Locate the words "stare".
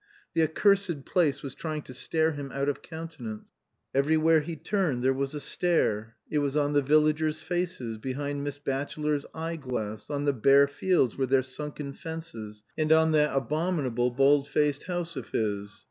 1.93-2.31, 5.39-6.15